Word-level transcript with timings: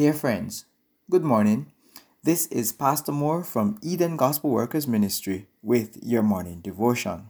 Dear 0.00 0.14
friends, 0.14 0.64
good 1.10 1.24
morning. 1.24 1.72
This 2.22 2.46
is 2.46 2.72
Pastor 2.72 3.12
Moore 3.12 3.44
from 3.44 3.76
Eden 3.82 4.16
Gospel 4.16 4.48
Workers 4.48 4.88
Ministry 4.88 5.46
with 5.62 5.98
your 6.02 6.22
morning 6.22 6.60
devotion. 6.62 7.28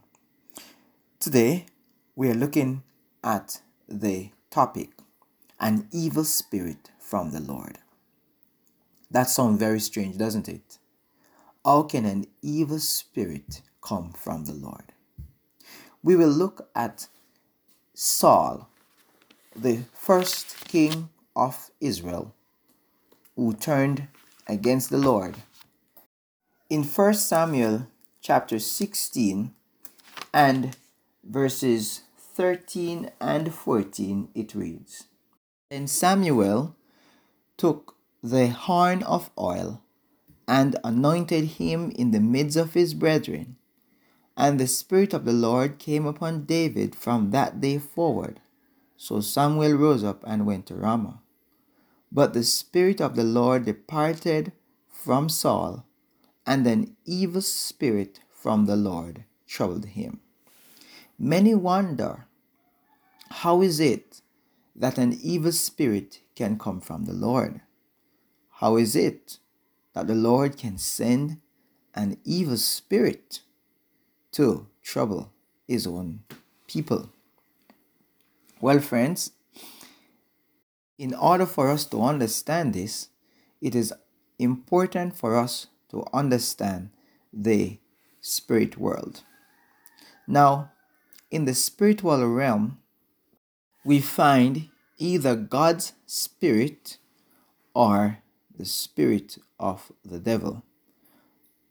Today, 1.19 1.67
we 2.15 2.31
are 2.31 2.35
looking 2.35 2.85
at 3.25 3.61
the 3.89 4.31
topic 4.51 4.91
An 5.59 5.89
Evil 5.91 6.23
Spirit 6.23 6.93
from 7.01 7.33
the 7.33 7.41
Lord. 7.41 7.79
That 9.11 9.29
sounds 9.29 9.59
very 9.59 9.81
strange, 9.81 10.17
doesn't 10.17 10.49
it? 10.49 10.79
How 11.65 11.83
can 11.83 12.05
an 12.05 12.27
evil 12.41 12.79
spirit 12.79 13.63
come 13.83 14.13
from 14.13 14.45
the 14.45 14.55
Lord? 14.55 14.93
We 16.05 16.15
will 16.15 16.29
look 16.29 16.71
at 16.77 17.09
Saul, 17.95 18.71
the 19.57 19.83
first 19.93 20.69
king 20.69 21.09
of 21.35 21.73
Israel 21.81 22.33
who 23.41 23.55
turned 23.55 24.07
against 24.47 24.91
the 24.91 24.99
Lord. 24.99 25.35
In 26.69 26.83
1 26.85 27.15
Samuel 27.15 27.87
chapter 28.21 28.59
16 28.59 29.55
and 30.35 30.77
verses 31.25 32.03
13 32.19 33.11
and 33.19 33.55
14, 33.55 34.29
it 34.35 34.55
reads 34.55 35.05
Then 35.71 35.87
Samuel 35.87 36.77
took 37.57 37.95
the 38.23 38.49
horn 38.49 39.03
of 39.05 39.31
oil 39.39 39.81
and 40.47 40.77
anointed 40.85 41.45
him 41.57 41.93
in 41.93 42.11
the 42.11 42.21
midst 42.21 42.59
of 42.59 42.75
his 42.75 42.93
brethren. 42.93 43.57
And 44.37 44.61
the 44.61 44.67
Spirit 44.67 45.15
of 45.15 45.25
the 45.25 45.33
Lord 45.33 45.79
came 45.79 46.05
upon 46.05 46.45
David 46.45 46.95
from 46.95 47.31
that 47.31 47.59
day 47.59 47.79
forward. 47.79 48.39
So 48.99 49.23
Samuel 49.23 49.79
rose 49.79 50.05
up 50.05 50.23
and 50.27 50.45
went 50.45 50.67
to 50.67 50.75
Ramah. 50.75 51.23
But 52.13 52.33
the 52.33 52.45
Spirit 52.45 53.01
of 53.01 53.17
the 53.17 53.25
Lord 53.25 53.65
departed 53.65 54.53
from 54.89 55.29
Saul, 55.29 55.87
and 56.47 56.67
an 56.67 56.97
evil 57.05 57.43
spirit 57.43 58.21
from 58.29 58.67
the 58.67 58.77
Lord 58.77 59.25
troubled 59.47 59.87
him. 59.87 60.21
Many 61.19 61.55
wonder 61.55 62.27
how 63.31 63.63
is 63.63 63.79
it 63.79 64.23
that 64.75 64.99
an 64.99 65.19
evil 65.23 65.53
spirit 65.53 66.21
can 66.35 66.59
come 66.59 66.81
from 66.81 67.05
the 67.05 67.13
Lord? 67.13 67.61
How 68.55 68.77
is 68.77 68.97
it 68.97 69.39
that 69.93 70.07
the 70.07 70.15
Lord 70.15 70.57
can 70.57 70.79
send 70.79 71.41
an 71.95 72.19
evil 72.25 72.57
spirit 72.57 73.41
to 74.33 74.67
trouble 74.83 75.33
his 75.69 75.87
own 75.87 76.21
people? 76.67 77.11
Well, 78.61 78.81
friends, 78.81 79.33
in 81.01 81.15
order 81.15 81.47
for 81.47 81.71
us 81.71 81.87
to 81.87 82.03
understand 82.03 82.75
this, 82.75 83.09
it 83.63 83.75
is 83.75 83.95
important 84.39 85.17
for 85.17 85.35
us 85.35 85.69
to 85.89 86.05
understand 86.13 86.91
the 87.33 87.79
spirit 88.21 88.77
world. 88.77 89.23
Now, 90.29 90.73
in 91.31 91.47
the 91.47 91.55
spiritual 91.55 92.27
realm, 92.27 92.81
we 93.83 93.99
find 93.99 94.69
either 94.99 95.35
God's 95.37 95.95
spirit 96.05 96.99
or 97.73 98.19
the 98.55 98.67
spirit 98.67 99.39
of 99.59 99.91
the 100.05 100.19
devil. 100.19 100.63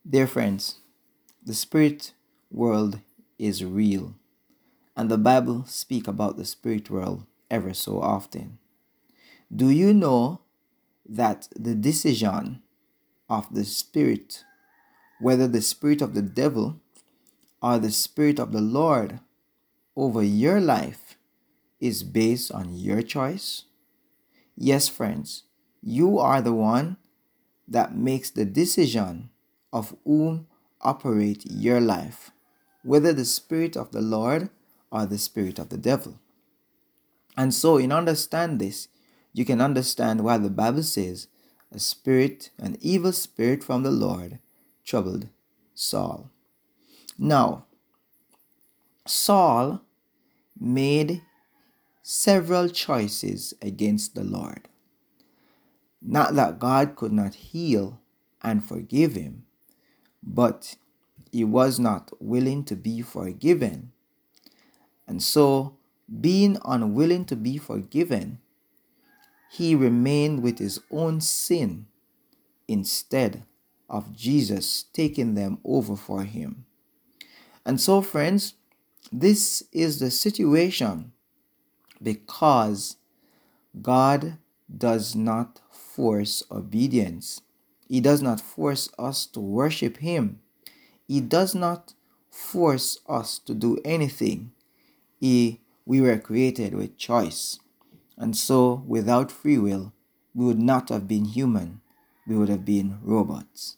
Dear 0.09 0.25
friends, 0.25 0.79
the 1.45 1.53
spirit 1.53 2.13
world 2.49 3.01
is 3.37 3.63
real, 3.63 4.15
and 4.97 5.11
the 5.11 5.19
Bible 5.19 5.65
speak 5.67 6.07
about 6.07 6.35
the 6.35 6.45
spirit 6.45 6.89
world 6.89 7.27
ever 7.51 7.75
so 7.75 8.01
often. 8.01 8.58
Do 9.53 9.69
you 9.69 9.93
know 9.93 10.41
that 11.07 11.47
the 11.55 11.73
decision 11.73 12.61
of 13.27 13.51
the 13.53 13.65
Spirit, 13.65 14.43
whether 15.19 15.47
the 15.47 15.61
Spirit 15.61 16.01
of 16.01 16.13
the 16.13 16.21
devil 16.21 16.79
or 17.61 17.79
the 17.79 17.91
Spirit 17.91 18.39
of 18.39 18.51
the 18.51 18.61
Lord 18.61 19.19
over 19.95 20.21
your 20.21 20.61
life, 20.61 21.17
is 21.79 22.03
based 22.03 22.51
on 22.51 22.75
your 22.75 23.01
choice? 23.01 23.63
Yes, 24.55 24.87
friends, 24.87 25.43
you 25.81 26.19
are 26.19 26.41
the 26.41 26.53
one 26.53 26.97
that 27.67 27.95
makes 27.95 28.29
the 28.29 28.45
decision 28.45 29.29
of 29.73 29.95
whom 30.03 30.47
operate 30.81 31.43
your 31.49 31.81
life, 31.81 32.31
whether 32.83 33.13
the 33.13 33.25
Spirit 33.25 33.75
of 33.75 33.91
the 33.91 34.01
Lord 34.01 34.49
or 34.91 35.05
the 35.05 35.17
Spirit 35.17 35.57
of 35.57 35.69
the 35.69 35.77
devil. 35.77 36.19
And 37.35 37.53
so, 37.53 37.77
in 37.77 37.91
understand 37.91 38.59
this, 38.59 38.89
you 39.33 39.45
can 39.45 39.61
understand 39.61 40.23
why 40.23 40.37
the 40.37 40.49
Bible 40.49 40.83
says 40.83 41.27
a 41.71 41.79
spirit, 41.79 42.49
an 42.57 42.77
evil 42.81 43.11
spirit 43.11 43.63
from 43.63 43.83
the 43.83 43.91
Lord, 43.91 44.39
troubled 44.83 45.29
Saul. 45.75 46.29
Now, 47.17 47.65
Saul 49.05 49.81
made 50.59 51.21
several 52.01 52.69
choices 52.69 53.53
against 53.61 54.15
the 54.15 54.23
Lord. 54.23 54.67
Not 56.01 56.35
that 56.35 56.59
God 56.59 56.95
could 56.95 57.11
not 57.11 57.35
heal 57.35 57.99
and 58.41 58.63
forgive 58.63 59.13
him, 59.13 59.45
but 60.23 60.75
he 61.31 61.43
was 61.43 61.79
not 61.79 62.11
willing 62.19 62.63
to 62.65 62.75
be 62.75 63.01
forgiven. 63.01 63.91
And 65.07 65.21
so, 65.21 65.77
being 66.19 66.57
unwilling 66.65 67.25
to 67.25 67.35
be 67.35 67.57
forgiven, 67.57 68.39
he 69.49 69.75
remained 69.75 70.43
with 70.43 70.59
his 70.59 70.79
own 70.91 71.21
sin 71.21 71.87
instead 72.67 73.43
of 73.89 74.15
Jesus 74.15 74.83
taking 74.93 75.33
them 75.33 75.57
over 75.65 75.95
for 75.95 76.23
him. 76.23 76.65
And 77.65 77.81
so, 77.81 78.01
friends, 78.01 78.55
this 79.11 79.63
is 79.71 79.99
the 79.99 80.11
situation 80.11 81.13
because 82.01 82.97
God 83.81 84.37
does 84.75 85.15
not 85.15 85.61
force 85.71 86.43
obedience. 86.51 87.41
He 87.87 87.99
does 87.99 88.21
not 88.21 88.39
force 88.39 88.89
us 88.99 89.25
to 89.27 89.39
worship 89.39 89.97
Him. 89.97 90.39
He 91.07 91.21
does 91.21 91.55
not 91.55 91.93
force 92.29 92.99
us 93.07 93.39
to 93.39 93.53
do 93.55 93.79
anything. 93.83 94.51
He, 95.19 95.61
we 95.85 96.01
were 96.01 96.19
created 96.19 96.75
with 96.75 96.97
choice. 96.97 97.59
And 98.19 98.35
so, 98.35 98.83
without 98.85 99.31
free 99.31 99.57
will, 99.57 99.93
we 100.35 100.45
would 100.45 100.59
not 100.59 100.89
have 100.89 101.07
been 101.07 101.25
human, 101.25 101.79
we 102.27 102.35
would 102.35 102.49
have 102.49 102.65
been 102.65 102.99
robots. 103.01 103.77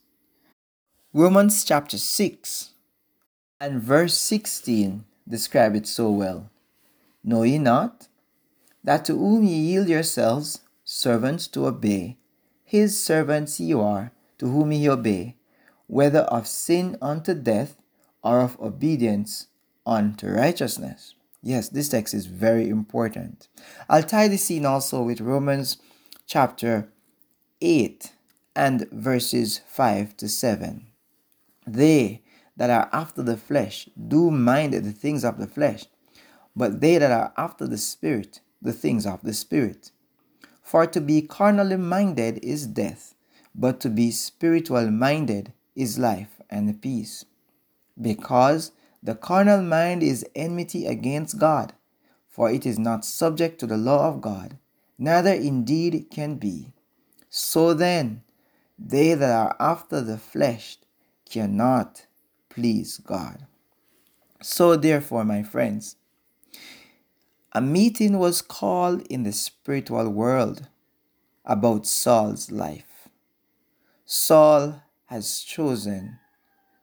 Romans 1.13 1.63
chapter 1.63 1.99
6 1.99 2.71
and 3.59 3.81
verse 3.81 4.17
16 4.17 5.05
describe 5.29 5.75
it 5.75 5.85
so 5.85 6.09
well. 6.09 6.49
Know 7.23 7.43
ye 7.43 7.59
not 7.59 8.07
that 8.83 9.05
to 9.05 9.15
whom 9.15 9.43
ye 9.43 9.55
yield 9.55 9.87
yourselves 9.87 10.61
servants 10.83 11.47
to 11.49 11.67
obey, 11.67 12.17
his 12.63 12.99
servants 12.99 13.59
ye 13.59 13.73
are, 13.73 14.11
to 14.39 14.47
whom 14.47 14.71
ye 14.71 14.89
obey, 14.89 15.35
whether 15.85 16.21
of 16.21 16.47
sin 16.47 16.97
unto 16.99 17.35
death 17.35 17.75
or 18.23 18.41
of 18.41 18.59
obedience 18.59 19.47
unto 19.85 20.27
righteousness. 20.27 21.13
Yes, 21.43 21.69
this 21.69 21.89
text 21.89 22.13
is 22.13 22.27
very 22.27 22.69
important. 22.69 23.47
I'll 23.89 24.03
tie 24.03 24.27
the 24.27 24.37
scene 24.37 24.65
also 24.65 25.01
with 25.01 25.21
Romans 25.21 25.77
chapter 26.27 26.89
8 27.61 28.11
and 28.55 28.87
verses 28.91 29.61
5 29.67 30.17
to 30.17 30.29
7. 30.29 30.85
They 31.65 32.21
that 32.57 32.69
are 32.69 32.89
after 32.93 33.23
the 33.23 33.37
flesh 33.37 33.89
do 34.07 34.29
mind 34.29 34.73
the 34.73 34.91
things 34.91 35.25
of 35.25 35.39
the 35.39 35.47
flesh, 35.47 35.85
but 36.55 36.79
they 36.79 36.99
that 36.99 37.11
are 37.11 37.33
after 37.37 37.65
the 37.65 37.77
Spirit, 37.77 38.41
the 38.61 38.73
things 38.73 39.07
of 39.07 39.21
the 39.23 39.33
Spirit. 39.33 39.91
For 40.61 40.85
to 40.85 41.01
be 41.01 41.23
carnally 41.23 41.77
minded 41.77 42.37
is 42.43 42.67
death, 42.67 43.15
but 43.55 43.79
to 43.81 43.89
be 43.89 44.11
spiritual 44.11 44.91
minded 44.91 45.53
is 45.75 45.97
life 45.97 46.39
and 46.49 46.79
peace. 46.81 47.25
Because 47.99 48.71
the 49.03 49.15
carnal 49.15 49.61
mind 49.61 50.03
is 50.03 50.25
enmity 50.35 50.85
against 50.85 51.39
God, 51.39 51.73
for 52.29 52.51
it 52.51 52.65
is 52.65 52.77
not 52.77 53.03
subject 53.03 53.59
to 53.59 53.67
the 53.67 53.77
law 53.77 54.07
of 54.07 54.21
God, 54.21 54.57
neither 54.97 55.33
indeed 55.33 56.07
can 56.11 56.35
be. 56.35 56.71
So 57.29 57.73
then, 57.73 58.23
they 58.77 59.13
that 59.13 59.31
are 59.31 59.55
after 59.59 60.01
the 60.01 60.17
flesh 60.17 60.77
cannot 61.29 62.05
please 62.49 62.97
God. 62.97 63.47
So, 64.41 64.75
therefore, 64.75 65.23
my 65.23 65.43
friends, 65.43 65.95
a 67.53 67.61
meeting 67.61 68.17
was 68.17 68.41
called 68.41 69.01
in 69.07 69.23
the 69.23 69.31
spiritual 69.31 70.09
world 70.09 70.67
about 71.45 71.85
Saul's 71.85 72.51
life. 72.51 73.07
Saul 74.05 74.81
has 75.05 75.41
chosen 75.41 76.19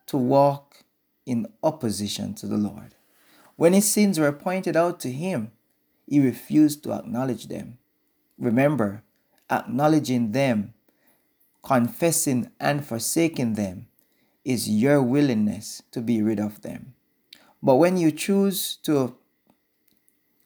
to 0.06 0.17
walk 0.17 0.85
in 1.28 1.46
opposition 1.62 2.32
to 2.32 2.46
the 2.46 2.56
Lord. 2.56 2.94
When 3.56 3.75
his 3.75 3.90
sins 3.90 4.19
were 4.19 4.32
pointed 4.32 4.76
out 4.76 4.98
to 5.00 5.12
him, 5.12 5.52
he 6.06 6.20
refused 6.20 6.82
to 6.84 6.92
acknowledge 6.92 7.48
them. 7.48 7.76
Remember, 8.38 9.02
acknowledging 9.50 10.32
them, 10.32 10.72
confessing 11.62 12.50
and 12.58 12.84
forsaking 12.84 13.54
them, 13.54 13.88
is 14.42 14.70
your 14.70 15.02
willingness 15.02 15.82
to 15.90 16.00
be 16.00 16.22
rid 16.22 16.40
of 16.40 16.62
them. 16.62 16.94
But 17.62 17.76
when 17.76 17.98
you 17.98 18.10
choose 18.10 18.76
to 18.84 19.14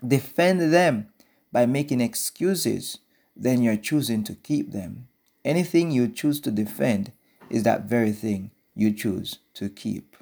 defend 0.05 0.73
them 0.73 1.13
by 1.53 1.67
making 1.67 2.01
excuses, 2.01 2.99
then 3.37 3.63
you're 3.63 3.77
choosing 3.77 4.25
to 4.25 4.35
keep 4.35 4.73
them. 4.73 5.07
Anything 5.45 5.93
you 5.93 6.09
choose 6.09 6.41
to 6.41 6.51
defend 6.51 7.13
is 7.49 7.63
that 7.63 7.85
very 7.85 8.11
thing 8.11 8.51
you 8.75 8.93
choose 8.93 9.39
to 9.55 9.69
keep. 9.69 10.17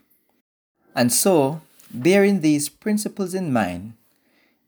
And 0.95 1.13
so, 1.13 1.61
bearing 1.93 2.41
these 2.41 2.69
principles 2.69 3.35
in 3.35 3.53
mind, 3.53 3.95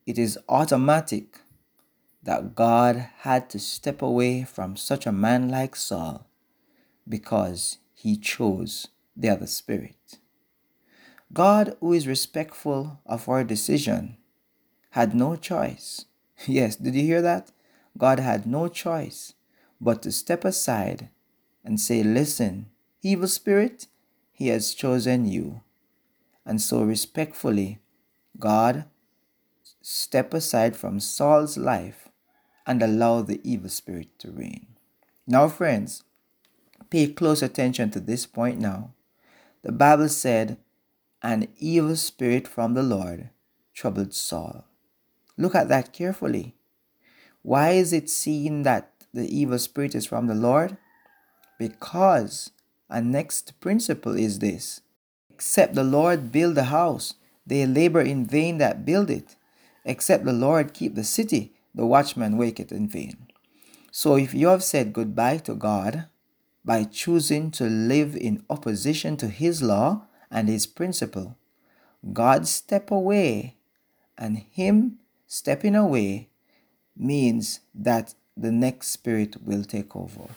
it 0.06 0.18
is 0.18 0.38
automatic 0.48 1.40
that 2.22 2.54
God 2.54 3.08
had 3.20 3.50
to 3.50 3.58
step 3.58 4.00
away 4.00 4.44
from 4.44 4.76
such 4.76 5.06
a 5.06 5.12
man 5.12 5.48
like 5.48 5.74
Saul 5.74 6.26
because 7.08 7.78
he 7.94 8.16
chose 8.16 8.88
the 9.16 9.28
other 9.28 9.46
spirit. 9.46 10.18
God, 11.32 11.76
who 11.80 11.92
is 11.92 12.06
respectful 12.06 13.00
of 13.06 13.28
our 13.28 13.42
decision, 13.42 14.16
had 14.90 15.14
no 15.14 15.36
choice. 15.36 16.06
Yes, 16.46 16.74
did 16.74 16.94
you 16.96 17.02
hear 17.02 17.22
that? 17.22 17.52
God 17.96 18.18
had 18.18 18.46
no 18.46 18.66
choice 18.68 19.34
but 19.80 20.02
to 20.02 20.10
step 20.10 20.44
aside 20.44 21.08
and 21.64 21.80
say, 21.80 22.02
Listen, 22.02 22.66
evil 23.02 23.28
spirit, 23.28 23.86
he 24.32 24.48
has 24.48 24.74
chosen 24.74 25.26
you. 25.26 25.60
And 26.44 26.60
so, 26.60 26.82
respectfully, 26.82 27.78
God 28.38 28.86
step 29.80 30.32
aside 30.34 30.76
from 30.76 31.00
Saul's 31.00 31.56
life 31.56 32.08
and 32.66 32.82
allow 32.82 33.22
the 33.22 33.40
evil 33.42 33.68
spirit 33.68 34.18
to 34.20 34.30
reign. 34.30 34.66
Now, 35.26 35.48
friends, 35.48 36.04
pay 36.90 37.08
close 37.08 37.42
attention 37.42 37.90
to 37.90 38.00
this 38.00 38.26
point 38.26 38.58
now. 38.58 38.92
The 39.62 39.72
Bible 39.72 40.08
said, 40.08 40.58
An 41.22 41.48
evil 41.58 41.96
spirit 41.96 42.48
from 42.48 42.74
the 42.74 42.82
Lord 42.82 43.30
troubled 43.74 44.14
Saul. 44.14 44.64
Look 45.36 45.54
at 45.54 45.68
that 45.68 45.92
carefully. 45.92 46.54
Why 47.42 47.70
is 47.70 47.92
it 47.92 48.10
seen 48.10 48.62
that 48.62 48.92
the 49.12 49.26
evil 49.26 49.58
spirit 49.58 49.94
is 49.94 50.06
from 50.06 50.26
the 50.26 50.34
Lord? 50.34 50.76
Because 51.58 52.50
a 52.88 53.00
next 53.00 53.58
principle 53.60 54.16
is 54.16 54.38
this 54.38 54.80
Except 55.42 55.74
the 55.74 55.82
Lord 55.82 56.30
build 56.30 56.54
the 56.54 56.70
house, 56.70 57.14
they 57.44 57.66
labor 57.66 58.00
in 58.00 58.24
vain 58.24 58.58
that 58.58 58.84
build 58.84 59.10
it. 59.10 59.34
Except 59.84 60.24
the 60.24 60.32
Lord 60.32 60.72
keep 60.72 60.94
the 60.94 61.02
city, 61.02 61.52
the 61.74 61.84
watchman 61.84 62.36
waketh 62.36 62.70
in 62.70 62.86
vain. 62.86 63.26
So 63.90 64.16
if 64.16 64.34
you 64.34 64.46
have 64.46 64.62
said 64.62 64.92
goodbye 64.92 65.38
to 65.38 65.56
God 65.56 66.06
by 66.64 66.84
choosing 66.84 67.50
to 67.58 67.64
live 67.64 68.14
in 68.14 68.44
opposition 68.48 69.16
to 69.16 69.26
His 69.26 69.64
law 69.64 70.06
and 70.30 70.48
His 70.48 70.64
principle, 70.64 71.36
God 72.12 72.46
step 72.46 72.92
away, 72.92 73.56
and 74.16 74.38
Him 74.38 75.00
stepping 75.26 75.74
away 75.74 76.28
means 76.96 77.58
that 77.74 78.14
the 78.36 78.52
next 78.52 78.90
spirit 78.92 79.42
will 79.42 79.64
take 79.64 79.96
over. 79.96 80.28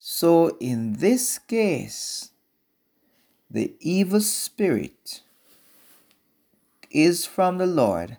So 0.00 0.56
in 0.58 0.94
this 0.94 1.38
case, 1.38 2.32
the 3.50 3.74
evil 3.80 4.20
spirit 4.20 5.22
is 6.90 7.26
from 7.26 7.58
the 7.58 7.66
Lord 7.66 8.18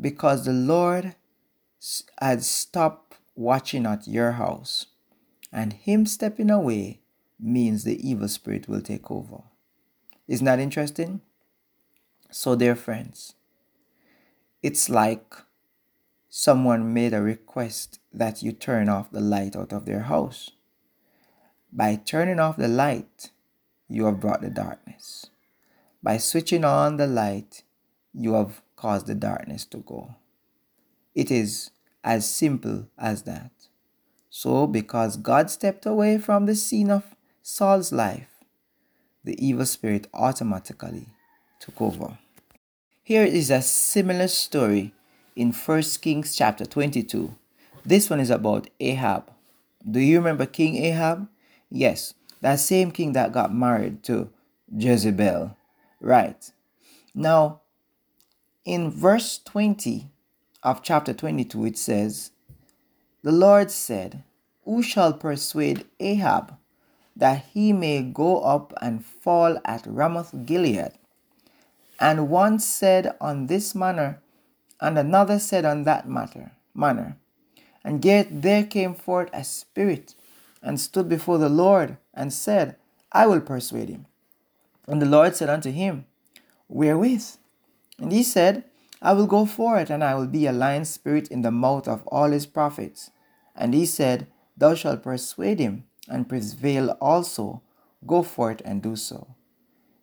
because 0.00 0.44
the 0.44 0.52
Lord 0.52 1.14
had 2.20 2.42
stopped 2.42 3.18
watching 3.34 3.86
at 3.86 4.06
your 4.06 4.32
house. 4.32 4.86
And 5.52 5.72
him 5.72 6.04
stepping 6.04 6.50
away 6.50 7.00
means 7.40 7.84
the 7.84 8.06
evil 8.06 8.28
spirit 8.28 8.68
will 8.68 8.82
take 8.82 9.10
over. 9.10 9.42
Isn't 10.26 10.44
that 10.44 10.58
interesting? 10.58 11.22
So, 12.30 12.54
dear 12.54 12.74
friends, 12.74 13.34
it's 14.62 14.90
like 14.90 15.34
someone 16.28 16.92
made 16.92 17.14
a 17.14 17.22
request 17.22 18.00
that 18.12 18.42
you 18.42 18.52
turn 18.52 18.88
off 18.88 19.10
the 19.10 19.20
light 19.20 19.56
out 19.56 19.72
of 19.72 19.86
their 19.86 20.02
house. 20.02 20.50
By 21.72 21.96
turning 21.96 22.38
off 22.38 22.56
the 22.58 22.68
light, 22.68 23.30
you 23.88 24.04
have 24.04 24.20
brought 24.20 24.40
the 24.40 24.50
darkness. 24.50 25.26
By 26.02 26.18
switching 26.18 26.64
on 26.64 26.96
the 26.96 27.06
light, 27.06 27.62
you 28.12 28.34
have 28.34 28.62
caused 28.76 29.06
the 29.06 29.14
darkness 29.14 29.64
to 29.66 29.78
go. 29.78 30.14
It 31.14 31.30
is 31.30 31.70
as 32.04 32.28
simple 32.28 32.86
as 32.96 33.22
that. 33.22 33.50
So, 34.30 34.66
because 34.66 35.16
God 35.16 35.50
stepped 35.50 35.86
away 35.86 36.18
from 36.18 36.46
the 36.46 36.54
scene 36.54 36.90
of 36.90 37.16
Saul's 37.42 37.92
life, 37.92 38.28
the 39.24 39.36
evil 39.44 39.66
spirit 39.66 40.06
automatically 40.14 41.06
took 41.60 41.80
over. 41.80 42.18
Here 43.02 43.24
is 43.24 43.50
a 43.50 43.62
similar 43.62 44.28
story 44.28 44.92
in 45.34 45.52
1 45.52 45.82
Kings 46.00 46.36
chapter 46.36 46.64
22. 46.64 47.34
This 47.84 48.10
one 48.10 48.20
is 48.20 48.30
about 48.30 48.68
Ahab. 48.80 49.30
Do 49.90 49.98
you 49.98 50.18
remember 50.18 50.46
King 50.46 50.76
Ahab? 50.76 51.28
Yes, 51.70 52.14
that 52.40 52.60
same 52.60 52.90
king 52.90 53.12
that 53.12 53.32
got 53.32 53.54
married 53.54 54.02
to 54.04 54.30
Jezebel. 54.76 55.56
Right. 56.00 56.50
Now, 57.14 57.62
in 58.64 58.90
verse 58.90 59.38
20 59.44 60.10
of 60.62 60.82
chapter 60.82 61.12
22, 61.12 61.64
it 61.66 61.78
says, 61.78 62.30
The 63.22 63.32
Lord 63.32 63.70
said, 63.70 64.22
Who 64.64 64.82
shall 64.82 65.12
persuade 65.12 65.86
Ahab 65.98 66.56
that 67.16 67.46
he 67.52 67.72
may 67.72 68.02
go 68.02 68.40
up 68.42 68.72
and 68.80 69.04
fall 69.04 69.58
at 69.64 69.86
Ramoth 69.86 70.46
Gilead? 70.46 70.92
And 72.00 72.28
one 72.28 72.60
said 72.60 73.16
on 73.20 73.46
this 73.46 73.74
manner, 73.74 74.20
and 74.80 74.96
another 74.96 75.38
said 75.38 75.64
on 75.64 75.82
that 75.84 76.08
matter 76.08 76.52
manner. 76.74 77.16
And 77.82 78.04
yet 78.04 78.42
there 78.42 78.64
came 78.64 78.94
forth 78.94 79.30
a 79.32 79.42
spirit 79.42 80.14
and 80.62 80.80
stood 80.80 81.08
before 81.08 81.38
the 81.38 81.48
Lord 81.48 81.96
and 82.14 82.32
said, 82.32 82.76
I 83.12 83.26
will 83.26 83.40
persuade 83.40 83.88
him. 83.88 84.06
And 84.86 85.00
the 85.02 85.06
Lord 85.06 85.36
said 85.36 85.50
unto 85.50 85.70
him, 85.70 86.06
Wherewith? 86.68 87.36
And 87.98 88.12
he 88.12 88.22
said, 88.22 88.64
I 89.00 89.12
will 89.12 89.26
go 89.26 89.46
for 89.46 89.78
it, 89.78 89.90
and 89.90 90.02
I 90.02 90.14
will 90.14 90.26
be 90.26 90.46
a 90.46 90.52
lion 90.52 90.84
spirit 90.84 91.28
in 91.28 91.42
the 91.42 91.50
mouth 91.50 91.86
of 91.86 92.06
all 92.08 92.30
his 92.30 92.46
prophets. 92.46 93.10
And 93.54 93.74
he 93.74 93.86
said, 93.86 94.26
Thou 94.56 94.74
shalt 94.74 95.02
persuade 95.02 95.60
him, 95.60 95.84
and 96.08 96.28
prevail 96.28 96.90
also. 97.00 97.62
Go 98.06 98.22
for 98.22 98.50
it 98.50 98.62
and 98.64 98.82
do 98.82 98.96
so. 98.96 99.34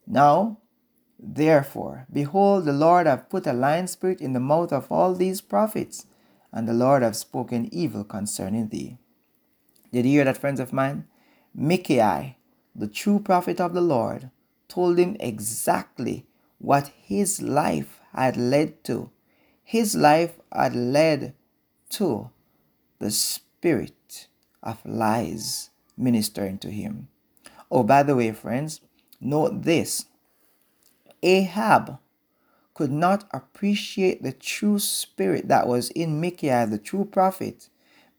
Now, 0.07 0.59
therefore, 1.19 2.05
behold, 2.11 2.65
the 2.65 2.73
Lord 2.73 3.07
hath 3.07 3.29
put 3.29 3.47
a 3.47 3.53
lion 3.53 3.87
spirit 3.87 4.21
in 4.21 4.33
the 4.33 4.39
mouth 4.39 4.71
of 4.71 4.91
all 4.91 5.13
these 5.13 5.41
prophets, 5.41 6.05
and 6.51 6.67
the 6.67 6.73
Lord 6.73 7.03
hath 7.03 7.15
spoken 7.15 7.73
evil 7.73 8.03
concerning 8.03 8.69
thee. 8.69 8.97
Did 9.95 10.05
you 10.05 10.11
hear 10.11 10.25
that, 10.25 10.35
friends 10.35 10.59
of 10.59 10.73
mine? 10.73 11.07
Micaiah, 11.53 12.35
the 12.75 12.89
true 12.89 13.17
prophet 13.17 13.61
of 13.61 13.73
the 13.73 13.79
Lord, 13.79 14.29
told 14.67 14.97
him 14.97 15.15
exactly 15.21 16.25
what 16.57 16.91
his 17.01 17.41
life 17.41 18.01
had 18.11 18.35
led 18.35 18.83
to. 18.83 19.09
His 19.63 19.95
life 19.95 20.33
had 20.51 20.75
led 20.75 21.33
to 21.91 22.29
the 22.99 23.09
spirit 23.09 24.27
of 24.61 24.85
lies 24.85 25.69
ministering 25.97 26.57
to 26.57 26.71
him. 26.71 27.07
Oh, 27.71 27.83
by 27.83 28.03
the 28.03 28.17
way, 28.17 28.33
friends, 28.33 28.81
note 29.21 29.63
this 29.63 30.07
Ahab 31.23 31.99
could 32.73 32.91
not 32.91 33.29
appreciate 33.31 34.23
the 34.23 34.33
true 34.33 34.77
spirit 34.77 35.47
that 35.47 35.69
was 35.69 35.89
in 35.91 36.19
Micaiah, 36.19 36.67
the 36.67 36.77
true 36.77 37.05
prophet, 37.05 37.69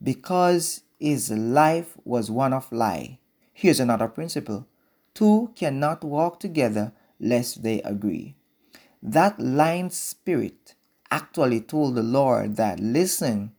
because 0.03 0.81
his 0.99 1.31
life 1.31 1.97
was 2.05 2.31
one 2.31 2.53
of 2.53 2.71
lie. 2.73 3.19
Here's 3.53 3.81
another 3.81 4.09
principle 4.09 4.67
two 5.15 5.51
cannot 5.55 6.05
walk 6.05 6.41
together 6.41 6.93
lest 7.19 7.63
they 7.63 7.81
agree. 7.83 8.37
That 9.03 9.41
lying 9.41 9.91
spirit 9.91 10.75
actually 11.11 11.61
told 11.61 11.95
the 11.95 12.03
Lord 12.03 12.57
that, 12.57 12.81
listen, 12.81 13.53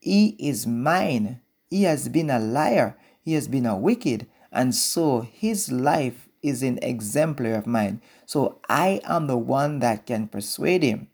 he 0.00 0.36
is 0.38 0.66
mine. 0.66 1.40
He 1.70 1.84
has 1.84 2.08
been 2.08 2.28
a 2.28 2.38
liar. 2.38 2.96
He 3.22 3.32
has 3.34 3.48
been 3.48 3.64
a 3.64 3.76
wicked. 3.76 4.26
And 4.52 4.74
so 4.74 5.22
his 5.22 5.72
life 5.72 6.28
is 6.42 6.62
an 6.62 6.78
exemplar 6.82 7.54
of 7.54 7.66
mine. 7.66 8.02
So 8.26 8.60
I 8.68 9.00
am 9.04 9.26
the 9.26 9.38
one 9.38 9.78
that 9.78 10.06
can 10.06 10.28
persuade 10.28 10.82
him. 10.82 11.08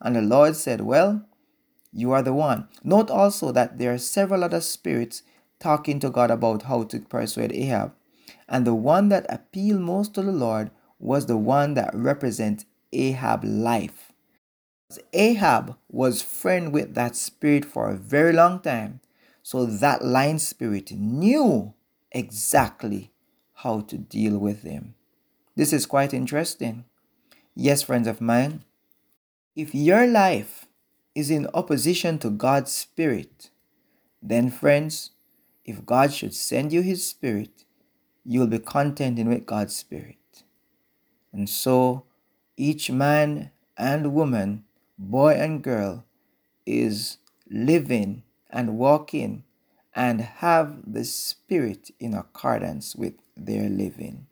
And 0.00 0.16
the 0.16 0.22
Lord 0.22 0.56
said, 0.56 0.80
Well, 0.80 1.24
you 1.94 2.12
are 2.12 2.22
the 2.22 2.34
one. 2.34 2.68
Note 2.82 3.10
also 3.10 3.52
that 3.52 3.78
there 3.78 3.94
are 3.94 3.98
several 3.98 4.42
other 4.42 4.60
spirits 4.60 5.22
talking 5.60 6.00
to 6.00 6.10
God 6.10 6.30
about 6.30 6.62
how 6.62 6.82
to 6.84 6.98
persuade 6.98 7.52
Ahab. 7.52 7.94
And 8.48 8.66
the 8.66 8.74
one 8.74 9.08
that 9.08 9.26
appealed 9.28 9.80
most 9.80 10.14
to 10.14 10.22
the 10.22 10.32
Lord 10.32 10.70
was 10.98 11.26
the 11.26 11.36
one 11.36 11.74
that 11.74 11.94
represents 11.94 12.66
Ahab's 12.92 13.48
life. 13.48 14.12
Ahab 15.12 15.76
was 15.88 16.22
friend 16.22 16.72
with 16.72 16.94
that 16.94 17.16
spirit 17.16 17.64
for 17.64 17.88
a 17.88 17.96
very 17.96 18.32
long 18.32 18.60
time. 18.60 19.00
So 19.42 19.64
that 19.64 20.04
lion 20.04 20.38
spirit 20.38 20.92
knew 20.92 21.74
exactly 22.12 23.12
how 23.54 23.80
to 23.80 23.98
deal 23.98 24.38
with 24.38 24.62
him. 24.62 24.94
This 25.56 25.72
is 25.72 25.86
quite 25.86 26.12
interesting. 26.12 26.84
Yes, 27.54 27.82
friends 27.82 28.08
of 28.08 28.20
mine, 28.20 28.64
if 29.54 29.74
your 29.74 30.06
life 30.06 30.66
is 31.14 31.30
in 31.30 31.48
opposition 31.54 32.18
to 32.18 32.30
God's 32.30 32.72
Spirit, 32.72 33.50
then, 34.22 34.50
friends, 34.50 35.10
if 35.64 35.84
God 35.84 36.12
should 36.12 36.34
send 36.34 36.72
you 36.72 36.82
His 36.82 37.06
Spirit, 37.06 37.64
you 38.24 38.40
will 38.40 38.46
be 38.46 38.58
content 38.58 39.18
in 39.18 39.28
with 39.28 39.46
God's 39.46 39.76
Spirit. 39.76 40.44
And 41.32 41.48
so, 41.48 42.04
each 42.56 42.90
man 42.90 43.50
and 43.76 44.14
woman, 44.14 44.64
boy 44.98 45.34
and 45.34 45.62
girl, 45.62 46.04
is 46.64 47.18
living 47.50 48.22
and 48.50 48.78
walking 48.78 49.44
and 49.94 50.20
have 50.20 50.76
the 50.86 51.04
Spirit 51.04 51.90
in 52.00 52.14
accordance 52.14 52.96
with 52.96 53.14
their 53.36 53.68
living. 53.68 54.26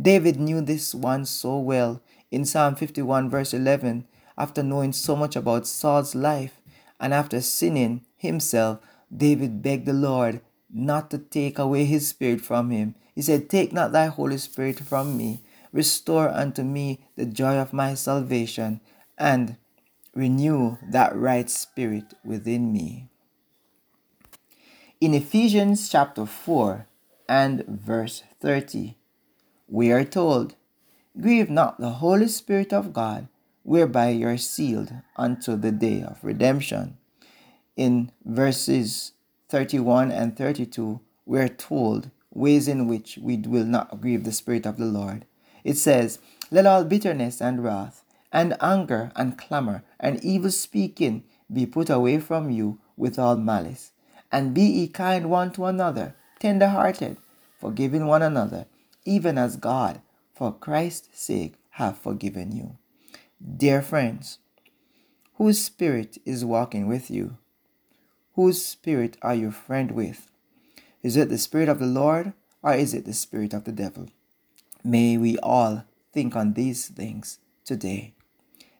David 0.00 0.38
knew 0.38 0.60
this 0.60 0.94
one 0.94 1.24
so 1.24 1.58
well 1.58 2.02
in 2.30 2.44
Psalm 2.44 2.74
51, 2.74 3.30
verse 3.30 3.54
11. 3.54 4.06
After 4.38 4.62
knowing 4.62 4.92
so 4.92 5.16
much 5.16 5.36
about 5.36 5.66
Saul's 5.66 6.14
life 6.14 6.60
and 7.00 7.14
after 7.14 7.40
sinning 7.40 8.02
himself, 8.16 8.80
David 9.14 9.62
begged 9.62 9.86
the 9.86 9.92
Lord 9.92 10.40
not 10.72 11.10
to 11.10 11.18
take 11.18 11.58
away 11.58 11.84
his 11.84 12.08
spirit 12.08 12.40
from 12.40 12.70
him. 12.70 12.94
He 13.14 13.22
said, 13.22 13.48
Take 13.48 13.72
not 13.72 13.92
thy 13.92 14.06
Holy 14.06 14.38
Spirit 14.38 14.80
from 14.80 15.16
me. 15.16 15.40
Restore 15.72 16.28
unto 16.28 16.62
me 16.62 17.00
the 17.16 17.26
joy 17.26 17.56
of 17.56 17.72
my 17.72 17.94
salvation 17.94 18.80
and 19.16 19.56
renew 20.14 20.76
that 20.82 21.14
right 21.14 21.48
spirit 21.48 22.14
within 22.24 22.72
me. 22.72 23.08
In 25.00 25.12
Ephesians 25.14 25.88
chapter 25.88 26.24
4 26.24 26.86
and 27.28 27.64
verse 27.66 28.22
30, 28.40 28.96
we 29.68 29.92
are 29.92 30.04
told, 30.04 30.56
Grieve 31.20 31.50
not 31.50 31.78
the 31.78 32.00
Holy 32.00 32.28
Spirit 32.28 32.72
of 32.72 32.92
God, 32.92 33.28
whereby 33.66 34.10
you 34.10 34.28
are 34.28 34.36
sealed 34.36 34.92
unto 35.16 35.56
the 35.56 35.72
day 35.72 36.00
of 36.00 36.22
redemption. 36.22 36.96
In 37.76 38.12
verses 38.24 39.12
31 39.48 40.12
and 40.12 40.36
32, 40.36 41.00
we 41.26 41.38
are 41.40 41.48
told 41.48 42.10
ways 42.32 42.68
in 42.68 42.86
which 42.86 43.18
we 43.20 43.36
will 43.36 43.64
not 43.64 44.00
grieve 44.00 44.24
the 44.24 44.30
Spirit 44.30 44.66
of 44.66 44.76
the 44.76 44.86
Lord. 44.86 45.26
It 45.64 45.76
says, 45.76 46.20
Let 46.50 46.64
all 46.64 46.84
bitterness 46.84 47.40
and 47.40 47.64
wrath, 47.64 48.04
and 48.32 48.56
anger 48.60 49.10
and 49.16 49.36
clamor, 49.36 49.82
and 49.98 50.24
evil 50.24 50.50
speaking 50.50 51.24
be 51.52 51.66
put 51.66 51.90
away 51.90 52.20
from 52.20 52.50
you 52.50 52.78
with 52.96 53.18
all 53.18 53.36
malice. 53.36 53.90
And 54.30 54.54
be 54.54 54.62
ye 54.62 54.88
kind 54.88 55.28
one 55.28 55.50
to 55.52 55.64
another, 55.64 56.14
tender 56.38 56.68
hearted, 56.68 57.16
forgiving 57.58 58.06
one 58.06 58.22
another 58.22 58.66
even 59.06 59.38
as 59.38 59.56
God, 59.56 60.02
for 60.34 60.52
Christ's 60.52 61.18
sake, 61.18 61.54
have 61.70 61.96
forgiven 61.96 62.52
you. 62.52 62.76
Dear 63.38 63.82
friends, 63.82 64.38
whose 65.34 65.62
spirit 65.62 66.16
is 66.24 66.42
walking 66.42 66.86
with 66.86 67.10
you? 67.10 67.36
Whose 68.34 68.64
spirit 68.64 69.18
are 69.20 69.34
you 69.34 69.50
friend 69.50 69.90
with? 69.90 70.30
Is 71.02 71.18
it 71.18 71.28
the 71.28 71.36
spirit 71.36 71.68
of 71.68 71.78
the 71.78 71.86
Lord 71.86 72.32
or 72.62 72.72
is 72.72 72.94
it 72.94 73.04
the 73.04 73.12
spirit 73.12 73.52
of 73.52 73.64
the 73.64 73.72
devil? 73.72 74.06
May 74.82 75.18
we 75.18 75.36
all 75.40 75.84
think 76.14 76.34
on 76.34 76.54
these 76.54 76.88
things 76.88 77.38
today. 77.62 78.14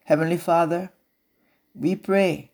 Heavenly 0.05 0.39
Father, 0.39 0.91
we 1.75 1.95
pray 1.95 2.51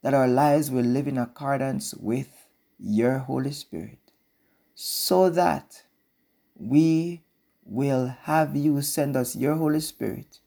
that 0.00 0.14
our 0.14 0.28
lives 0.28 0.70
will 0.70 0.84
live 0.84 1.06
in 1.06 1.18
accordance 1.18 1.92
with 1.92 2.46
your 2.78 3.18
Holy 3.18 3.52
Spirit 3.52 4.12
so 4.74 5.28
that 5.28 5.82
we 6.56 7.22
will 7.66 8.16
have 8.22 8.56
you 8.56 8.80
send 8.80 9.14
us 9.14 9.36
your 9.36 9.56
Holy 9.56 9.80
Spirit 9.80 10.40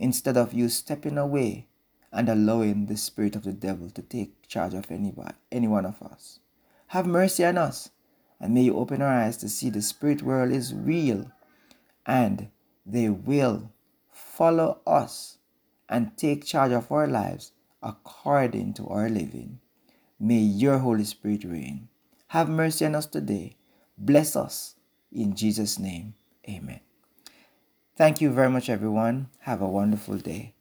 instead 0.00 0.36
of 0.36 0.54
you 0.54 0.68
stepping 0.68 1.18
away 1.18 1.68
and 2.10 2.28
allowing 2.28 2.86
the 2.86 2.96
spirit 2.96 3.36
of 3.36 3.44
the 3.44 3.52
devil 3.52 3.90
to 3.90 4.02
take 4.02 4.48
charge 4.48 4.74
of 4.74 4.90
anybody, 4.90 5.34
any 5.52 5.68
one 5.68 5.84
of 5.84 6.02
us. 6.02 6.40
Have 6.88 7.06
mercy 7.06 7.44
on 7.44 7.58
us 7.58 7.90
and 8.40 8.54
may 8.54 8.62
you 8.62 8.76
open 8.76 9.02
our 9.02 9.12
eyes 9.12 9.36
to 9.36 9.48
see 9.48 9.68
the 9.68 9.82
spirit 9.82 10.22
world 10.22 10.50
is 10.50 10.74
real 10.74 11.30
and 12.06 12.48
they 12.86 13.10
will 13.10 13.70
follow 14.10 14.80
us 14.86 15.38
and 15.88 16.16
take 16.16 16.44
charge 16.44 16.72
of 16.72 16.90
our 16.90 17.06
lives 17.06 17.52
according 17.82 18.72
to 18.74 18.86
our 18.88 19.08
living. 19.08 19.60
May 20.18 20.38
your 20.38 20.78
Holy 20.78 21.04
Spirit 21.04 21.44
reign. 21.44 21.88
Have 22.28 22.48
mercy 22.48 22.86
on 22.86 22.94
us 22.94 23.06
today. 23.06 23.56
Bless 23.98 24.34
us 24.34 24.76
in 25.12 25.34
Jesus' 25.34 25.78
name, 25.78 26.14
amen. 26.48 26.80
Thank 27.96 28.20
you 28.20 28.32
very 28.32 28.50
much, 28.50 28.68
everyone. 28.68 29.28
Have 29.40 29.62
a 29.62 29.68
wonderful 29.68 30.16
day. 30.16 30.54